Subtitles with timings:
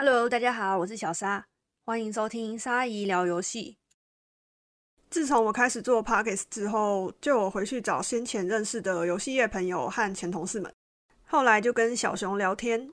[0.00, 1.44] Hello，大家好，我是小沙，
[1.84, 3.78] 欢迎收听沙姨聊游戏。
[5.10, 10.72] 自从我开始做 Pockets 之后，就我回去找先前认识的游戏业朋友和前同事们，
[11.24, 12.92] 后来就跟小熊聊天，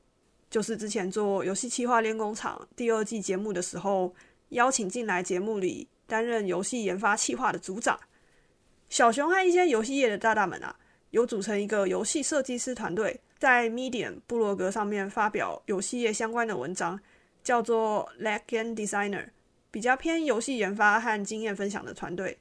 [0.50, 4.16] 就是之前做游戏企划练工厂第二季节目的时候，
[4.50, 8.00] 邀请进来节目里担任游戏研发企划的组长。
[8.90, 10.76] 小熊和一些游戏业的大大们啊，
[11.16, 17.00] 有组成一个游戏设计师团队，在 Medium 部落格上面发表游戏业相关的文章，
[17.42, 19.30] 叫做 Leg Game Designer。
[19.72, 22.38] 比较偏游戏研发和经验分享的团队，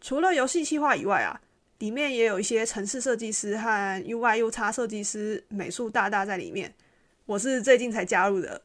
[0.00, 1.40] 除了游戏企划以外啊，
[1.80, 6.72] 里面也有一些城市设计师和 UI、U 叉设计师、美术大大在里面。
[7.26, 8.62] 我是最近才加入的，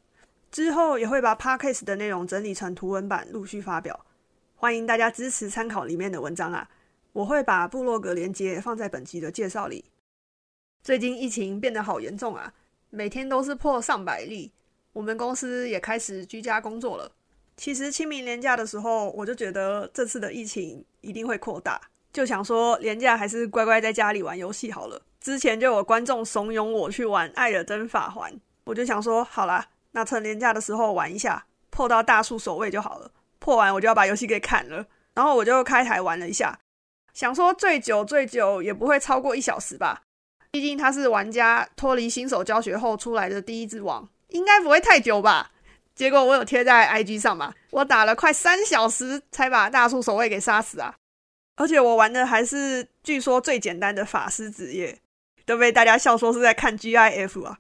[0.52, 4.05] 之后也会把 Podcast 的内容整理成图文版，陆续发表。
[4.55, 6.70] 欢迎大家支持参考里面的文章啊！
[7.14, 9.86] 我会把部落格连接放在本集的介绍里。
[10.84, 12.54] 最近疫情变得好严重啊，
[12.90, 14.52] 每天都是破上百例，
[14.94, 17.12] 我们公司也开始居家工作了。
[17.58, 21.82] 其实清明年假的时候，我就觉得这次的疫情一定会扩大，
[22.14, 25.02] 就想说年假还是乖乖在家里玩游戏好了。
[25.20, 28.32] 之前就有观众怂恿我去玩《艾尔登法环》，
[28.64, 33.12] 我就想说好啦，那趁年假的时候玩一下，破到大树守卫就好了。
[33.40, 36.58] 破完我就要把游戏给砍了，然后我就开台玩了一下，
[37.18, 40.04] 想说最久最久也不会超过一小时吧，
[40.51, 45.49] 毕竟他是玩家脱离新手教学后出来的第一只王，应该不会太久吧。
[45.96, 50.93] 结果我有贴在 IG 上嘛，我打了快三小时才把大树守卫给杀死啊！
[51.55, 54.99] 而且我玩的还是据说最简单的法师职业，
[55.43, 57.57] 都被大家笑说是在看 GIF 啊！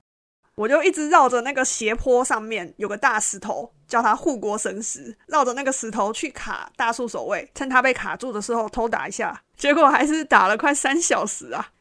[0.53, 11.71] 我就一直绕着那个斜坡上面有个大石头，叫它护国神石，绕着那个石头去卡大树守卫，趁他被卡住的时候偷打一下，结果还是打了快三小时啊！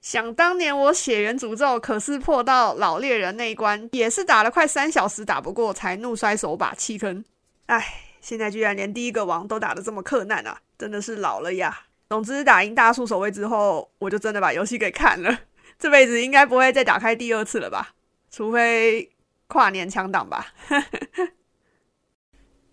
[0.00, 7.24] 想当年我血缘诅咒可是破到老猎人那一关，也是打了快三小时打不过才怒摔手把弃坑。
[7.66, 7.84] 唉，
[8.20, 11.86] 现在居然连第一个王都打得这么困难啊，真的是老了呀。
[12.08, 15.40] 总之打赢大树守卫之后，我就真的把游戏给看了，
[15.76, 17.94] 这辈子应该不会再打开第二次了吧？
[18.30, 19.10] 除非
[19.48, 20.54] 跨年强档吧。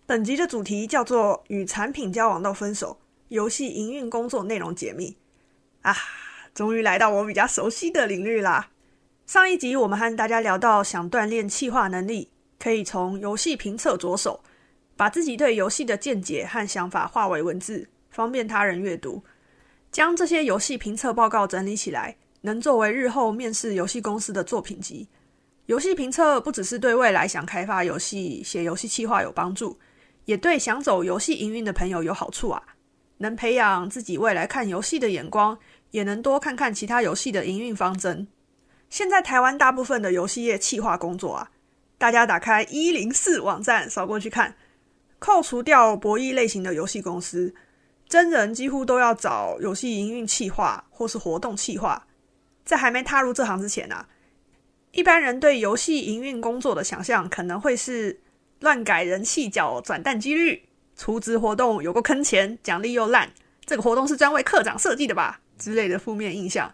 [0.06, 5.16] 本集的主题叫做与产品交往到分手，游戏营运工作内容解密
[5.82, 5.94] 啊。
[6.54, 8.70] 终于来到我比较熟悉的领域啦。
[9.26, 12.30] 上一集我们和大家聊到，想锻炼企划能力，
[12.60, 14.44] 可以从游戏评测着手，
[14.96, 19.24] 把自己对游戏的见解和想法化为文字，方便他人阅读。
[19.90, 25.08] 将这些游戏评测报告整理起来，能作为日后面试游戏公司的作品集。
[25.66, 29.76] 游戏评测不只是对未来想开发游戏、写游戏企划有帮助，
[30.26, 32.62] 也对想走游戏营运的朋友有好处啊！
[33.18, 35.58] 能培养自己未来看游戏的眼光。
[35.94, 38.26] 也能多看看其他游戏的营运方针。
[38.90, 41.52] 现在台湾大部分的游戏业企划工作啊，
[41.96, 44.56] 大家打开一零四网站扫过去看，
[45.20, 47.54] 扣除掉博弈类型的游戏公司，
[48.08, 52.08] 真人几乎都要找游戏营运企划或是活动企划。
[52.64, 54.08] 在还没踏入这行之前啊，
[54.90, 58.20] 一般人对游戏营运工作的想象可能会是
[58.58, 60.63] 乱改人气角转蛋几率，
[60.96, 63.30] 储值活动有个坑钱，奖励又烂，
[63.64, 65.40] 这个活动是专为课长设计的吧？
[65.58, 66.72] 之类的负面印象，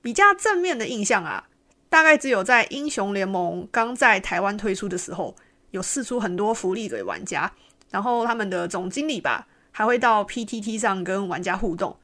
[0.00, 1.48] 比较正面的印象啊，
[1.88, 5.34] 大概只有在英雄联盟刚在台湾推出的时候，
[5.72, 7.52] 有试出很多福利给玩家，
[7.90, 11.96] 然后他们的总经理吧，还会到 PTT 上跟玩家互动，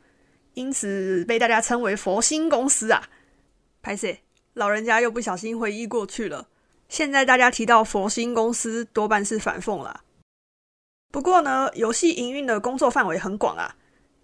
[0.54, 3.02] 因此被大家称为佛心公司啊。
[3.80, 4.08] 拍摄
[4.54, 6.46] 老人家又不小心回忆过去了，
[6.88, 10.02] 现在大家提到佛心公司，多半是反讽了。
[11.12, 13.76] 不过呢，游戏营运的工作范围很广啊。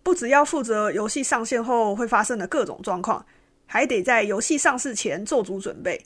[0.03, 3.27] 不只要负责游戏上线后会发生的各种状况，
[3.67, 6.03] 还得在游戏上市前做足准备。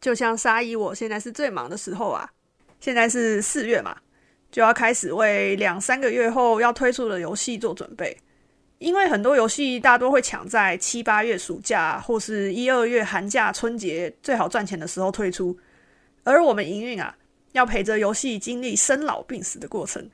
[0.00, 2.28] 就像沙姨，我现在是最忙的时候啊，
[2.80, 3.96] 现在是四月嘛，
[4.50, 8.16] 就要开始为两三个月后要推出的游戏做准备。
[8.78, 15.56] 因为很多游戏大多会抢在七八月暑假或是一二月寒假、春节最好赚钱的时候推出，
[16.24, 17.14] 而我们营运啊，
[17.52, 20.10] 要陪着游戏经历生老病死的过程。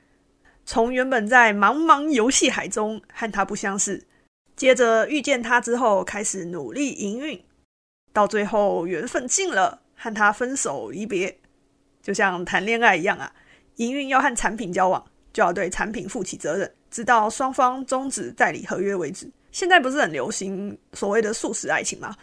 [0.65, 4.05] 从原本在茫茫游戏海中和他不相识，
[4.55, 7.41] 接着遇见他之后开始努力营运，
[8.11, 11.37] 到最后缘分尽了，和他分手离别，
[12.01, 13.31] 就像谈恋爱一样啊！
[13.75, 19.31] 营运要和产品交往，就要对产品负起责任，直到双方终止代理合约为止。
[19.51, 22.15] 现在不是很流行所谓的素食爱情吗？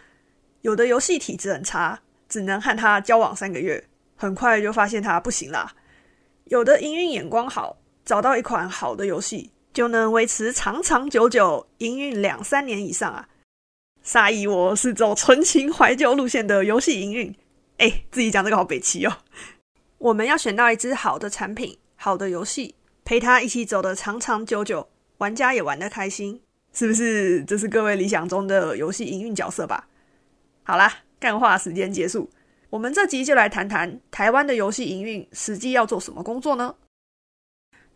[0.61, 3.83] 有的游戏体质很差，只能和他交往三个月，
[4.15, 5.67] 很快就发现它不行啦；
[6.45, 7.77] 有的营运眼光好。
[8.05, 13.27] 找到一款好的游戏，就能维持长长久久，营运两三年以上啊！
[14.03, 17.35] 沙溢我是走纯情怀旧路线的游戏营运，
[17.79, 19.17] 哎，自己讲这个好北齐哦。
[19.97, 24.87] 我们要选到一支好的产品、好的游戏，陪他一起走得长长久久，
[25.17, 26.39] 玩家也玩得开心，
[26.71, 27.43] 是不是？
[27.45, 29.87] 这是各位理想中的游戏营运角色吧？
[30.61, 32.29] 好啦，干话时间结束，
[32.69, 36.75] 我们这集就来谈谈台湾的游戏营运实际要做什么工作呢？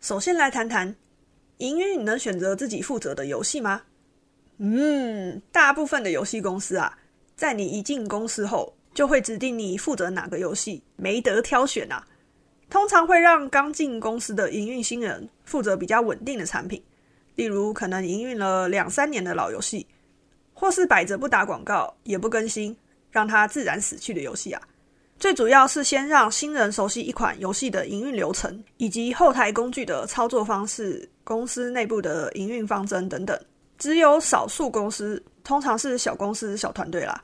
[0.00, 0.94] 首先来谈谈
[1.58, 3.82] 营运能选择自己负责的游戏吗？
[4.58, 6.98] 嗯，大部分的游戏公司啊，
[7.36, 8.74] 在你一进公司后。
[8.92, 12.04] 就会指定你负责哪个游戏，没得挑选啊。
[12.68, 16.82] 通常会让刚进公司的营运新人负责比较稳定的产品，
[17.36, 19.86] 例如可能营运了两三年的老游戏，
[20.52, 22.76] 或是摆着不打广告也不更新，
[23.10, 24.62] 让它自然死去的游戏啊。
[25.18, 33.38] 最主要是先让新人熟悉一款游戏的营运流程，以及后台工具的操作方式、公司内部的营运方针等等。
[33.76, 37.22] 只有少数公司，通常是小公司、小团队啦。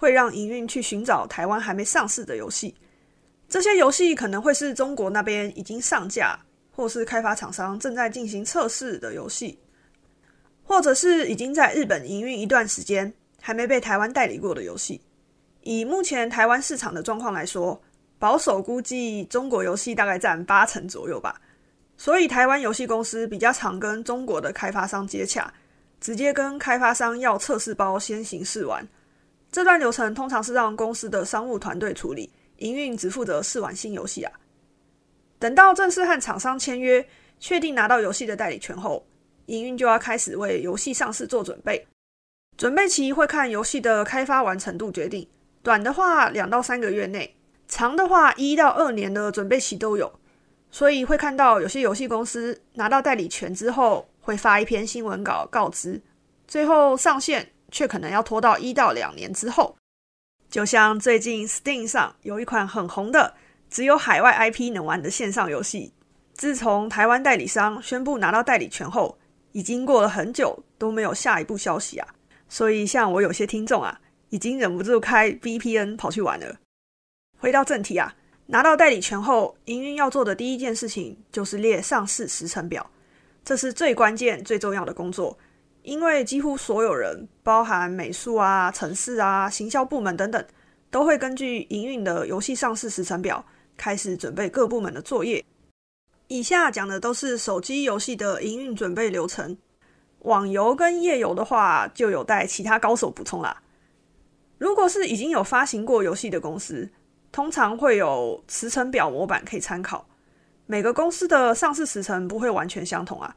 [0.00, 2.72] 会让营运去寻找台湾还没上市的游戏，
[3.48, 6.38] 这些游戏可能会是中国那边已经上架，
[6.70, 9.58] 或是开发厂商正在进行测试的游戏，
[10.62, 15.00] 或者是已经在日本营运一段时间还没被台湾代理过的游戏。
[15.62, 17.80] 以目前台湾市场的状况来说，
[18.18, 21.40] 保守估计中国游戏大概占八成左右吧。
[21.96, 25.52] 所以台湾游戏公司比较常跟中国的开发商接洽，
[26.00, 28.86] 直接跟开发商要测试包先行试玩。
[29.50, 34.32] 这段流程通常是让公司的商务团队处理，营运只负责试玩新游戏啊。
[35.38, 37.04] 等到正式和厂商签约，
[37.40, 39.04] 确定拿到游戏的代理权后，
[39.46, 41.86] 营运就要开始为游戏上市做准备。
[42.56, 45.26] 准备期会看游戏的开发完成度决定，
[45.68, 47.36] 短的话两到三个月内，
[47.68, 50.10] 长的话一到二年的准备期都有。
[50.70, 56.00] 所以会看到有些游戏公司拿到代理权之后，会发一篇新闻稿告知，
[56.46, 57.50] 最后上线。
[57.70, 59.76] 却可能要拖到一到两年之后，
[60.48, 63.34] 就像最近 Steam 上有一款很红的
[63.68, 65.92] 只有海外 IP 能玩的线上游戏，
[66.32, 69.18] 自从台湾代理商宣布拿到代理权后，
[69.52, 72.08] 已经过了很久都没有下一步消息啊。
[72.48, 74.00] 所以像我有些听众啊，
[74.30, 76.56] 已经忍不住开 VPN 跑去玩了。
[77.38, 78.14] 回到正题啊，
[78.46, 82.90] 拿到代理权后，营运要做的第一件事情就是列上市时程表，
[83.44, 85.38] 这是最关键、最重要的工作。
[85.82, 90.44] 因为几乎所有人，包含美术啊、城市啊、行销部门等等，
[90.90, 93.42] 都会根据营运的游戏上市时程表
[93.76, 95.42] 开始准备各部门的作业。
[96.26, 99.56] 以下讲的都是手机游戏的营运准备流程，
[100.18, 103.62] 网游跟页游的话，就有待其他高手补充啦。
[104.58, 106.90] 如果是已经有发行过游戏的公司，
[107.32, 110.08] 通常会有时程表模板可以参考。
[110.66, 113.34] 每个公司的上市时程不会完全相同啊，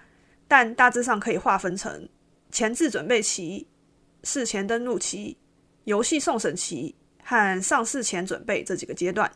[0.47, 2.09] 但大致上可以划分成。
[2.51, 3.67] 前置准备期、
[4.23, 5.37] 事前登录期、
[5.85, 9.31] 游戏送审期和上市前准备这几个阶段。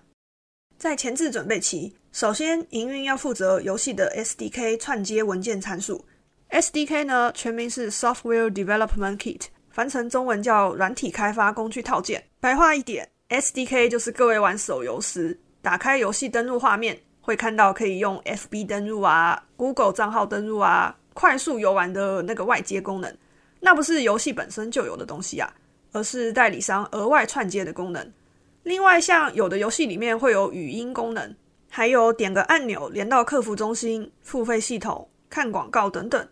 [0.78, 6.04] 在前置准备期，首先营运要负责游戏的 SDK 串接文件参数。
[6.50, 9.44] SDK 呢，全名是 Software Development Kit，
[9.76, 12.24] 翻成中文叫软体开发工具套件。
[12.40, 20.96] 白话一点，SDK 就是各位玩手游时，打开游戏登录画面，会看到可以用 FB 登录啊、Google 账号登录啊。
[21.14, 23.14] 快速游玩的那个外接功能，
[23.60, 25.54] 那不是游戏本身就有的东西啊，
[25.92, 28.14] 而是代理商额外串接的功能。
[28.64, 31.36] 另外，像有的游戏里面会有语音功能，
[31.70, 36.26] 还有点个按钮连到客服中心、付费系统、看广告等等。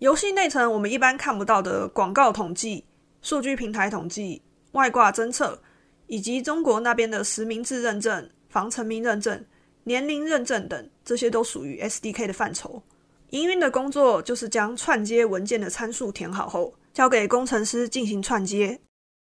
[0.00, 2.84] 游戏内层我们一般看不到的广告统计、
[3.22, 5.58] 数据平台统计、外挂侦测，
[6.06, 9.42] 以及中国那边的实名制认证、防沉迷认证、
[9.84, 12.82] 年龄认证等，这些都属于 SDK 的范畴。
[13.30, 18.78] 营运的工作就是将串接文件的参数填好后，交给工程师进行串接。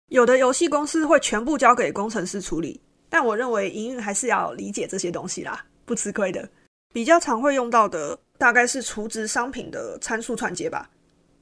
[0.08, 6.48] 有的游戏公司会全部交给工程师处理，但我认为营运还是要理解这些东西啦，不吃亏的。
[6.94, 10.90] 比较常会用到的大概是储值商品的参数串接吧。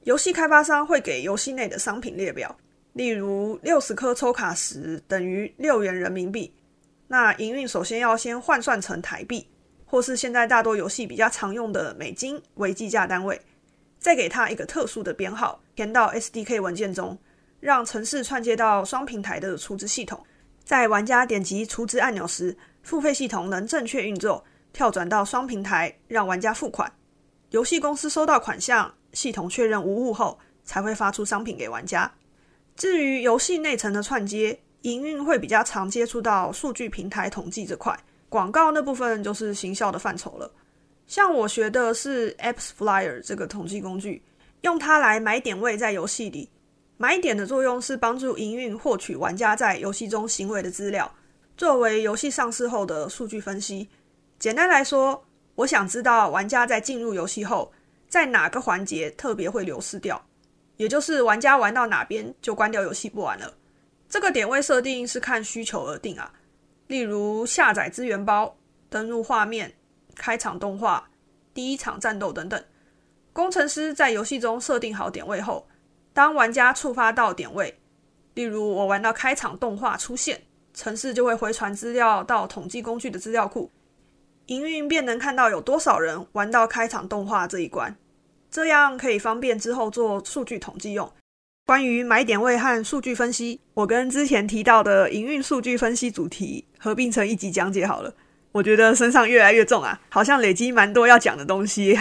[0.03, 2.55] 游戏开发商会给游戏内的商品列表，
[2.93, 6.53] 例如六十颗抽卡石等于六元人民币。
[7.07, 9.47] 那营运首先要先换算成台币。
[9.83, 13.41] 或是现在大多游戏比较常用的美金为计价单位，
[13.99, 17.17] 再给它一个特殊的编号，填到 SDK 文件中，
[17.59, 20.23] 让程式串接到双平台的储值系统。
[20.63, 26.91] 在玩家点击储值按钮时，付费系统能正确运作，跳转到双平台，让玩家付款。
[27.49, 32.11] 游戏公司收到款项，系统确认无误后，才会发出商品给玩家。
[32.75, 37.97] 至于游戏内层的串接，营运会比较常接触到数据平台统计这块。
[38.29, 40.49] 广告那部分就是行销的范畴了。
[41.05, 44.23] 像我学的是 Apps Flyer 这个统计工具，
[44.61, 46.49] 用它来买点位在游戏里。
[46.95, 51.13] 买点的作用是帮助营运获取玩家在游戏中行为的资料，
[51.57, 53.89] 作为游戏上市后的数据分析。
[54.41, 57.71] 简单来说，我想知道玩家在进入游戏后，
[58.09, 60.19] 在哪个环节特别会流失掉，
[60.77, 63.53] 也就是玩家玩到哪边就关掉游戏不玩了。
[64.09, 66.33] 这个点位设定是看需求而定啊，
[66.87, 68.57] 例如下载资源包、
[68.89, 69.71] 登录画面、
[70.15, 71.07] 开场动画、
[71.53, 72.63] 第一场战斗等等。
[73.31, 75.67] 工程师在游戏中设定好点位后，
[76.13, 77.79] 当玩家触发到点位，
[78.33, 80.41] 例如我玩到开场动画出现，
[80.73, 83.69] 程式就会回传资料到统计工具的资料库，
[84.51, 87.95] 营运便能看到有多少人玩到开场动画这一关，
[88.49, 91.09] 这样可以方便之后做数据统计用。
[91.65, 98.13] 关于买点位和数据分析，我跟之前提到的营运数据分析主题合并成一集讲解好了。
[98.51, 101.97] 我觉得身上越来越重啊，好像累积蛮多要讲的东西。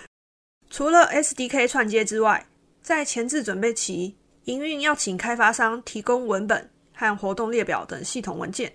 [0.68, 2.46] 除了 SDK 串接之外，
[2.82, 8.74] 在前置准备期，营运要请开发商提供文本和活动列表等系统文件，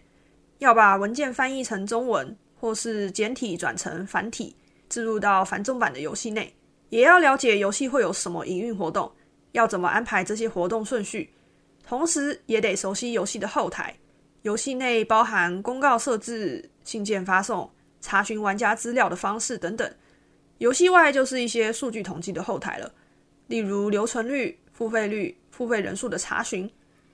[0.57, 4.55] 要把文件翻译成中文或是简体转成繁体，
[4.87, 6.53] 置入到繁中版的游戏内，
[6.89, 9.11] 也要了解游戏会有什么营运活动。
[9.53, 11.31] 要怎么安排这些活动顺序？
[11.83, 13.95] 同时也得熟悉游戏的后台，
[14.43, 17.67] 游戏内包含公告设置、信件发送、
[17.99, 19.91] 查询玩家资料的方式等等。
[20.59, 22.93] 游戏外就是一些数据统计的后台了，
[23.47, 26.69] 例如留存率、付费率、付费人数的查询。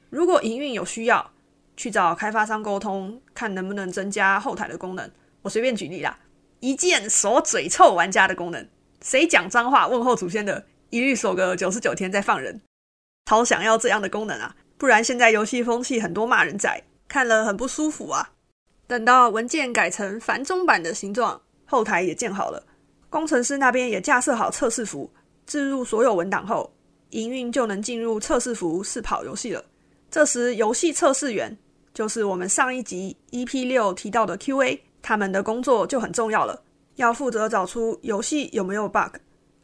[0.10, 1.32] 如果营运有需要，
[1.78, 5.10] 去找开发商沟通，看能不能增加后台的功能。
[5.48, 6.20] 我随便举例啦，
[6.60, 8.68] 一键锁嘴臭玩家的功能，
[9.02, 10.66] 谁讲脏话问候祖先的？
[10.90, 12.62] 一律锁个九十九天再放人，
[13.26, 14.56] 超想要这样的功能啊！
[14.78, 18.32] 不然现在游戏风气很多骂人仔，看了很不舒服啊。
[18.88, 22.66] 等到文件改成繁中版的形状，后台也建好了，
[23.10, 25.10] 工程师那边也架设好测试服，
[25.46, 26.74] 置入所有文档后，
[27.12, 29.64] 营运就能进入测试服试跑游戏了。
[30.12, 31.58] 这时游戏测试员
[31.94, 36.62] 就是我们上一集 EP 六提到的 QA，他们的工作就很重要了，
[36.96, 39.16] 要负责找出游戏有没有 bug。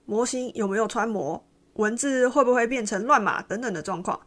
[0.05, 1.45] 模型有没有穿模？
[1.73, 4.17] 文字会不会变成乱码等等的状况？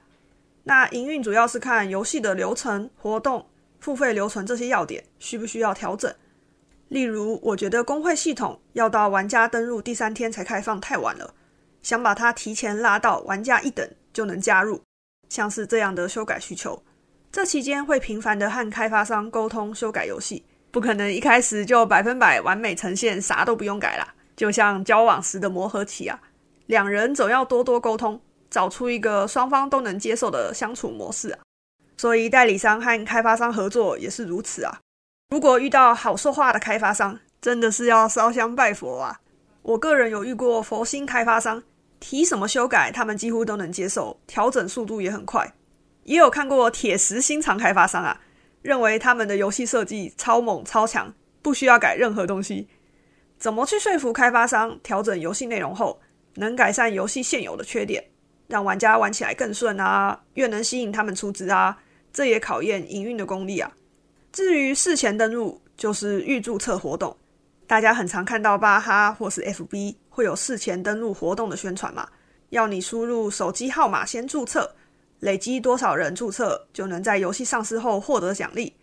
[0.64, 3.46] 那营运主要是看游戏的流程、活动、
[3.80, 6.14] 付费流程这些要点需不需要调整。
[6.88, 11.32] 例如，我觉得工会系统要到玩家登录第三天才开放太晚了，
[11.80, 14.82] 想把它提前拉到玩家一等就能加入，
[15.30, 16.82] 像是这样的修改需求。
[17.32, 20.44] 这期间会频繁的和开发商沟通修改游戏，
[20.76, 24.06] 不可能一开始就百分百完美呈现，啥都不用改啦。
[24.36, 26.20] 就像交往时的磨合期啊，
[26.66, 31.38] 两人总要多多沟通，找出一个双方都能接受的相处模式啊。
[31.96, 34.78] 所以代理商和开发商合作也是如此啊。
[35.30, 39.18] 如果遇到好说话的开发商，真的是要烧香拜佛啊。
[39.62, 41.62] 我个人有遇过佛心开发商，
[42.00, 45.50] 提什么修改，他们几乎都能接受，调整速度也很快。
[46.02, 48.20] 也有看过铁石心肠开发商啊，
[48.66, 52.66] 认为他们的游戏设计超猛超强，不需要改任何东西。
[53.38, 56.00] 怎么去说服开发商调整游戏内容后，
[56.34, 58.02] 能改善游戏现有的缺点，
[58.48, 60.20] 让玩家玩起来更顺啊？
[60.34, 61.78] 越能吸引他们出资啊？
[62.12, 63.70] 这也考验营运的功力啊。
[64.32, 67.16] 至于事前登录，就是预注册活动，
[67.68, 72.08] 大家很常看到巴哈或是 FB 会有事前登录活动的宣传嘛，
[72.48, 74.74] 要你输入手机号码先注册，
[75.20, 78.74] 累积多少人注册就能在游戏上市后获得奖励，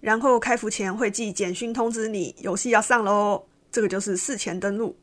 [0.00, 3.44] 然后开服前会寄简讯通知你游戏要上喽。
[3.70, 4.96] 这个就是事前登录。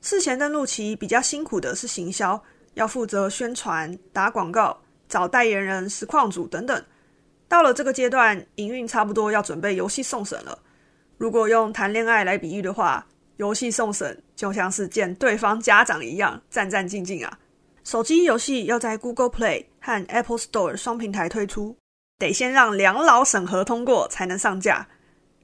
[0.00, 2.42] 事前登录期比较辛苦的是行销，
[2.74, 6.84] 要负责宣传、打广告、找代言人、实况组等等。
[7.48, 10.58] 到了这个阶段，营运差不多要准备游戏送审了。
[11.16, 13.06] 如果用谈恋爱来比喻的话，
[13.38, 17.38] 游戏送审就像是见对方家长一样，战战兢兢啊。
[17.88, 21.74] 手机游戏要在 Google Play 和 Apple Store 双平台推出，
[22.18, 24.86] 得先让两老审核通过才能上架。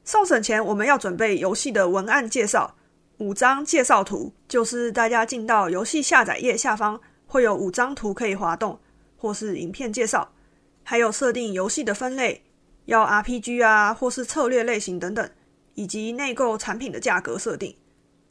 [0.04, 2.76] 送审前，我们要准备游戏的文案介绍，
[3.16, 8.78] 五张介绍图，就是大家进到游戏下载页下方会有五张图可以滑动，
[9.16, 10.30] 或是影片介绍，
[10.82, 12.44] 还有设定游戏的分类，
[12.84, 15.30] 要 RPG 啊，或是策略类型等等，
[15.72, 17.74] 以及内购产品的价格设定。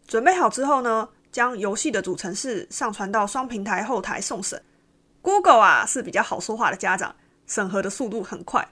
[0.05, 4.63] 准备好之后呢，将游戏的主程式上传到双平台后台送审。
[5.21, 7.13] Google 啊是比较好说话的家长，
[7.45, 8.65] 审核的速度很快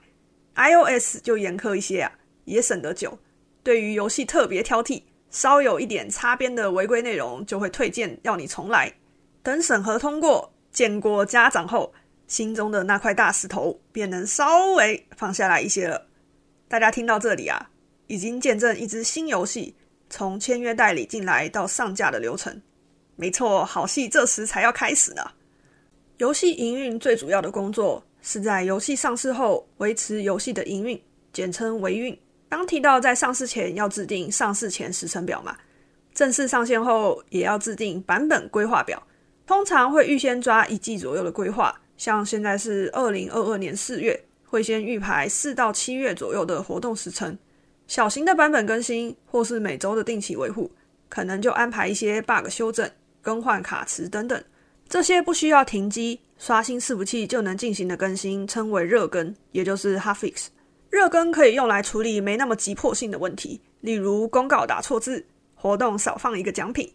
[0.54, 2.12] ，iOS 就严苛一些啊。
[2.44, 3.16] 也省得久。
[3.62, 8.92] 对于游戏特别挑剔，稍有一点擦边的违规内容，就会推荐要你重来。
[9.44, 11.94] 等审核通过，见过家长后，
[12.26, 16.08] 心中的那块大石头便能稍微放下来一些了。
[16.66, 17.70] 大家听到这里啊，
[18.08, 19.76] 已经见证一支新游戏
[20.12, 22.60] 从签约代理进来到上架的流程。
[23.16, 25.22] 没错，好戏这时才要开始呢。
[26.18, 31.02] 游戏营运最主要的工作是在游戏上市后维持游戏的营运。
[31.32, 32.16] 简称维运。
[32.50, 35.56] 刚提到在上市前要制定上市前时程表嘛，
[36.12, 39.02] 正式上线后也要制定版本规划表，
[39.46, 41.80] 通常会预先抓一季左右的规划。
[41.96, 47.38] 像现在是二零二二年四月，会先预排四到七月左右的活动时程。
[47.86, 50.70] 小型的版本更新或是每周的定期维护，
[51.08, 54.42] 可能就安排一些 bug 修正、更换卡池等等。
[54.88, 60.46] 这些不需要停机刷新伺服器就能进行的更新，称为热更，也就是 hot fix。
[60.90, 65.24] 热更可以用来处理没那么急迫性的问题，例如公告打错字、
[65.54, 66.92] 活动少放一个奖品。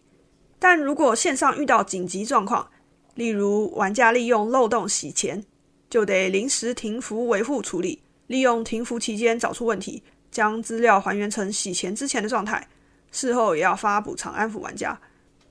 [0.60, 2.68] 但如果线上遇到紧急状况，
[3.14, 5.44] 例如玩家利用漏洞洗钱，
[5.90, 10.02] 就得临时停服维护处理，利用停服期间找出问题。
[10.38, 12.64] 将资料还原成洗钱之前的状态，
[13.10, 14.96] 事后也要发补偿安抚玩家。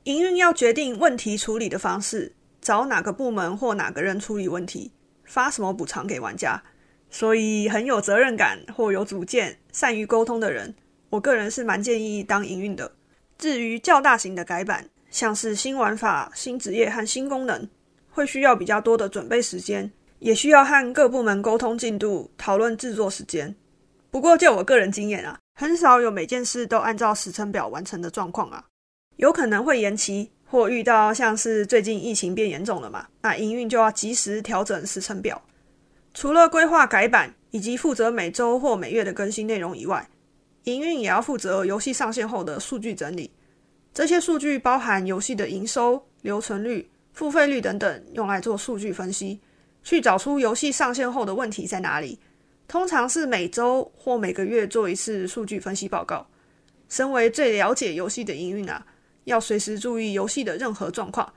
[0.06, 4.94] 营运要决定问题处理的方式，找哪个部门或哪个人处理问题，
[5.26, 6.64] 发什么补偿给玩家。
[7.10, 10.74] 所以很有责任感或有主见、善于沟通的人，
[11.10, 12.90] 我个人是蛮建议当营运的。
[13.38, 17.68] 至于较大型的改版，像是新玩法、新职业和新功能，
[18.10, 23.54] 会需要比较多的准备时间，也需要和各部门沟通进度、讨论制作时间。
[24.18, 28.66] 不过，就我个人经验啊，很少有每件事都按照时程表完成的状况啊，
[29.18, 35.40] 有可能会延期，或遇到像是最近疫情变严重了嘛，那营运就要及时调整时程表。
[36.16, 40.10] 除了规划改版以及负责每周或每月的更新内容以外，
[40.64, 43.32] 营运也要负责游戏上线后的数据整理。
[43.94, 49.40] 这些数据包含游戏的营收、留存率、付费率等等，用来做数据分析，
[49.84, 52.18] 去找出游戏上线后的问题在哪里。
[52.68, 56.28] 通常是每周或每个月做一次数据分析报告。
[56.90, 58.86] 身为最了解游戏的营运啊，
[59.26, 61.32] 要随时注意游戏的任何状况。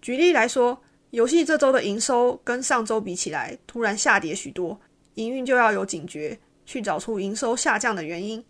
[0.00, 4.78] 举例来说，游戏这周的营收跟上周比起来突然下跌许多，
[5.14, 8.44] 营运就要有警觉，去找出营收下降的原因。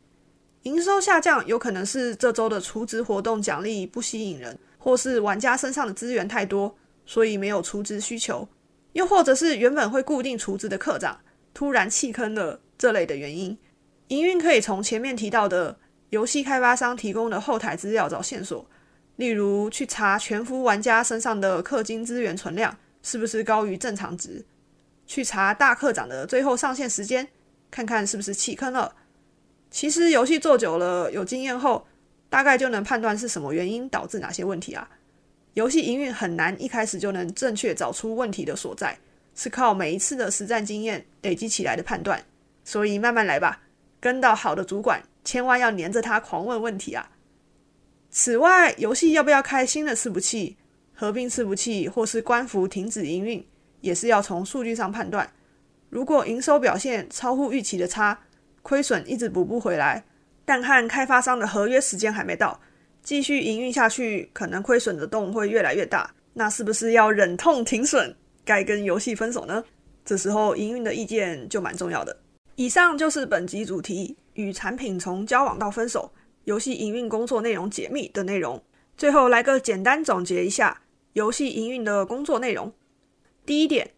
[0.63, 8.47] 营收下降有可能是这周的储值活动奖励不吸引人，或是玩家身上的资源太多，所以没有储值需求，
[8.95, 11.19] 又或者是原本会固定储值的课长。
[11.55, 13.57] 突然弃坑了这类的原因，
[14.09, 15.79] 营运可以从前面提到的
[16.11, 18.69] 游戏开发商提供的后台资料找线索，
[19.17, 24.45] 例如去查全服玩家身上的氪金资源存量是不是高于正常值，
[25.07, 27.27] 去查大课长的最后上线时间，
[27.71, 28.95] 看看是不是弃坑了。
[29.71, 31.87] 其实游戏做久了，有经验后，
[32.29, 34.89] 大概就能判断是什么原因导致哪些问题啊。
[35.55, 38.99] 游戏营运很难一开始就能正确找出问题的所在。
[39.35, 42.25] 是靠每一次的实战经验累积起来的判断，
[42.65, 43.63] 所以慢慢来吧。
[44.01, 47.11] 跟到好的主管，千万要黏着他狂问问题啊。
[48.11, 50.57] 此外，游戏要不要开新的伺服器、
[50.93, 53.45] 合并伺服器，或是关服停止营运，
[53.81, 55.29] 也是要从数据上判断。
[55.89, 58.21] 如果营收表现超乎预期的差，
[58.63, 60.05] 亏损一直补不回来，
[60.45, 62.61] 但和开发商的合约时间还没到，
[63.03, 66.15] 继续营运下去，可能亏损的洞会越来越大。
[66.35, 68.15] 那是不是要忍痛停损？
[68.45, 69.65] 该跟游戏分手呢？
[70.05, 72.17] 这时候营运的意见就蛮重要的。
[72.57, 76.13] 以上就是本集主题与产品从交往到分手，
[76.45, 78.63] 游戏营运工作内容解密的内容。
[78.97, 80.83] 最后来个简单总结一下
[81.15, 82.73] 游戏营运的工作内容。
[83.45, 83.91] 第一点，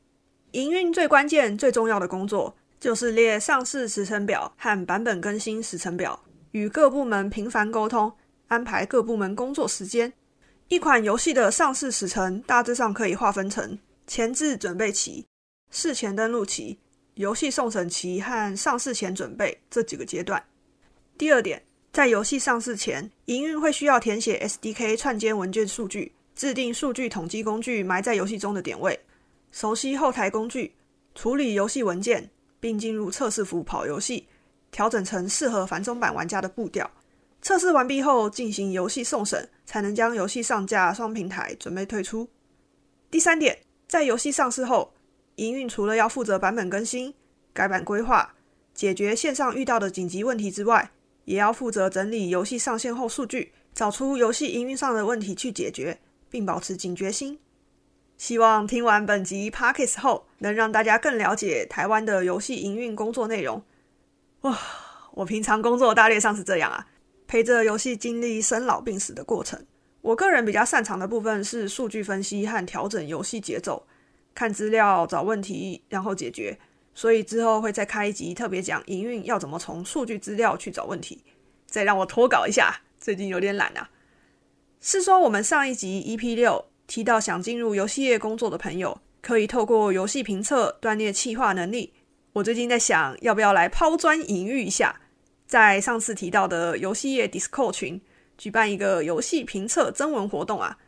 [0.53, 6.19] 营运最关键、最重要的工作就是列上市时程表和版本更新时程表，
[6.53, 8.13] 与各部门频繁沟通，
[8.49, 10.13] 安排各部门工作时间。
[10.69, 13.79] 一款游戏的上市时程大致上可以划分成。
[14.07, 15.27] 前置准备期、
[15.71, 16.79] 事前登录期、
[17.15, 20.43] 游戏送审期和上市前准备这几个阶段。
[21.19, 21.61] 第二点，
[21.93, 28.99] 在游戏上市前，营运会需要填写 SDK 串接文件数据，制定数据统计工具埋在游戏中的点位，
[29.51, 30.73] 熟悉后台工具，
[31.17, 34.29] 处理游戏文件，并进入测试服跑游戏，
[34.71, 36.89] 调整成适合繁中版玩家的步调。
[37.43, 42.29] 测试完毕后，进行游戏送审，才能将游戏上架双平台，准备推出。
[43.11, 43.66] 第三点。
[43.89, 44.93] 在游戏上市后，
[45.37, 47.15] 营运除了要负责版本更新、
[47.53, 48.35] 改版规划、
[48.75, 50.91] 解决线上遇到的紧急问题之外，
[51.25, 57.39] 也要负责整理游戏上线后数据，找出游戏营运上的问题去解决，并保持警觉心。
[58.17, 63.63] 希望听完本集 p o c k e t 后，能让大家更了解台湾的游戏营运工作内容。
[64.41, 64.59] 哇，
[65.13, 66.87] 我平常工作大略上是这样啊，
[67.27, 69.65] 陪着游戏经历生老病死的过程。
[70.07, 73.85] 我个人比较擅长的部分是数据分析和调整游戏节奏，
[74.37, 76.57] 看资料找问题，然后解决。
[76.95, 81.25] 所以之后会再开一集特别讲营运要怎么从数据资料去找问题。
[81.67, 83.91] 再让我脱稿一下，最近有点懒啊。
[84.81, 91.93] 是说我们上一集 EP 六提到，想进入游戏业工作的朋友，可以透过游戏评测锻炼企划能力，
[92.35, 95.01] 我最近在想要不要来抛砖引玉一下，
[95.49, 98.01] 在上次提到的游戏业 Discord 群
[98.39, 100.79] 举办一个游戏评测征文活动啊，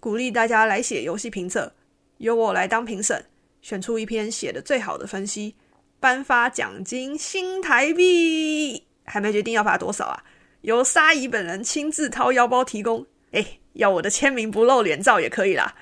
[0.00, 1.72] 鼓励大家来写游戏评测，
[2.18, 3.24] 由我来当评审，
[3.62, 5.54] 选出一篇写的最好的分析，
[6.00, 10.24] 颁发奖金新台币，还没决定要发多少啊，
[10.62, 13.06] 由沙姨本人亲自掏腰包提供。
[13.32, 15.74] 哎，要我的签名不露脸照也可以啦。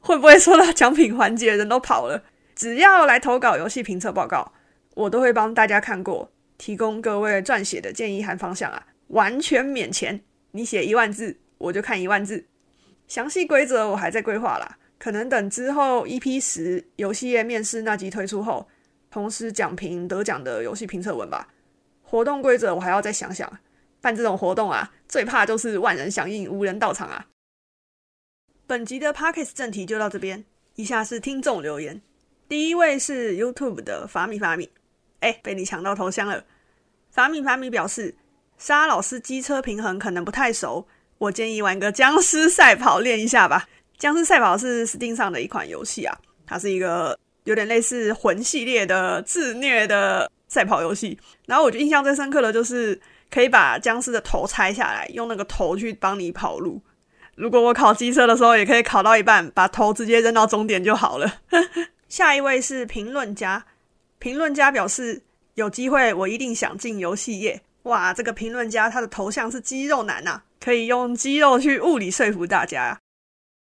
[0.00, 2.22] 会不会说到奖品环节人都跑了？
[2.54, 4.52] 只要来投稿游戏评测报告，
[4.94, 10.20] 我都会帮大家看过，提供各位撰写的建议和方向啊，完全免钱。
[10.52, 12.46] 你写一万字，我就看一万字。
[13.06, 18.68] 详细规则我还在规划啦，可能等之后 EP 十游戏业面试那集推出后，
[19.10, 21.48] 同时讲评得奖的游戏评测文吧。
[22.02, 23.60] 活动规则我还要再想想。
[24.00, 27.26] 办这种活动啊，最怕就是万人响应无人到场啊。
[28.64, 30.44] 本集的 Pockets 正题就到这边，
[30.76, 32.00] 以下是听众留言。
[32.48, 34.70] 第一位是 YouTube 的法米法米，
[35.18, 36.44] 哎，被你抢到头像了。
[37.10, 38.14] 法米法米表示，
[38.58, 43.66] 沙老师机车平衡可能不太熟，我建议玩个僵尸赛跑练一下吧。
[43.96, 51.18] 僵尸赛跑是 Steam 上的一款游戏啊，它是一个有点类似魂系列的自虐的赛跑游戏。
[51.46, 53.00] 然后我就印象最深刻的就是。
[53.30, 56.80] 可以把僵尸的头拆下来，用那个头去帮你跑路。
[57.34, 61.30] 如果我考机车的时候，也可以考到一半，把头直接扔到终点就好了。
[62.08, 63.66] 下一位是评论家，
[64.18, 65.20] 评论家表示
[65.56, 67.60] 有机会我一定想进游戏业。
[67.84, 72.98] 哇，这个评论家他的头像是肌肉男呐，可以用肌肉去物理说服大家。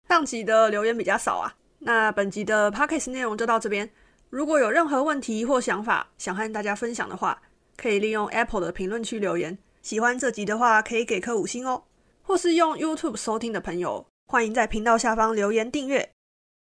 [0.09, 3.90] 上集的留言比较少啊，那本集的 p o c k e t 内容就到这边。
[4.31, 7.40] 如果有任何问题或想法想和大家分享的话，
[7.77, 11.85] 可以利用 Apple 的评论区留言，喜欢这集的话可以给颗五星哦，
[12.22, 16.11] 或是用 YouTube 收听的朋友，欢迎在频道下方留言订阅。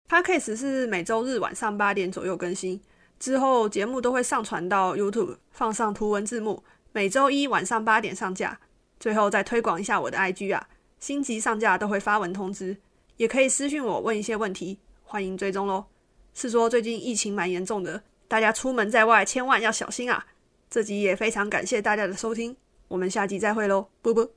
[0.09, 2.81] Podcast 是每周日晚上八点左右更新，
[3.19, 6.63] 之后节目都会上传到 YouTube，放上图文字幕，
[6.95, 8.61] 每周一晚上八点上架。
[9.01, 10.69] 最后再推广一下我的 IG 啊，
[11.01, 12.77] 新集上架都会发文通知，
[13.17, 15.87] 也可以私讯我问一些问题，欢迎追踪喽。
[16.33, 20.25] 是说最近疫情蛮严重的，大家出门在外千万要小心啊。
[20.71, 24.31] 这集也非常感谢大家的收听，我们下集再会喽，啵啵。